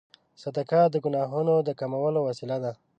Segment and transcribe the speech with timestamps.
[0.41, 2.71] صدقه د ګناهونو د کمولو وسیله ده.